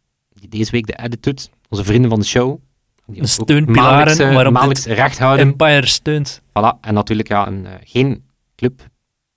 [0.40, 1.50] die deze week de edit doet.
[1.68, 2.58] Onze vrienden van de show.
[3.06, 5.46] Die de steunpilaren waarop maandelijks recht houden.
[5.46, 6.40] Empire steunt.
[6.40, 8.24] Voilà, en natuurlijk ja, een, geen
[8.56, 8.88] club.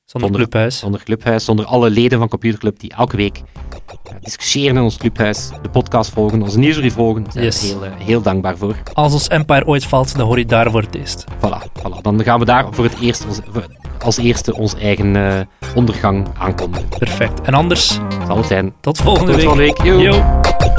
[0.06, 0.80] Zonder, zonder clubhuis.
[0.80, 3.42] Zonder clubhuis, zonder alle leden van Computerclub die elke week
[4.22, 7.26] discussiëren in ons clubhuis, de podcast volgen, onze nieuwsbrief volgen.
[7.34, 7.68] Daar yes.
[7.68, 8.76] zijn we heel, heel dankbaar voor.
[8.94, 11.24] Als ons Empire ooit valt, dan hoor je daar voor het eerst.
[11.38, 12.02] Voilà, voilà.
[12.02, 13.39] dan gaan we daar voor het eerst ons,
[14.00, 15.39] als eerste onze eigen uh,
[15.76, 16.88] ondergang aankondigen.
[16.98, 17.42] Perfect.
[17.42, 18.00] En anders?
[18.28, 18.74] Zal het zijn.
[18.80, 19.46] Tot volgende Tot week.
[19.46, 19.84] Volgende week.
[19.84, 20.00] Yo.
[20.00, 20.53] Yo.